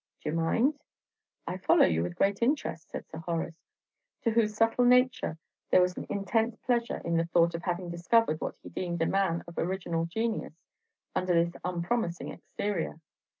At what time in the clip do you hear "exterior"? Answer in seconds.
12.31-12.99